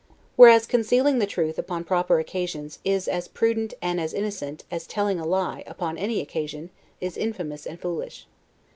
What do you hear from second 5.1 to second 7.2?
a lie, upon any occasion, is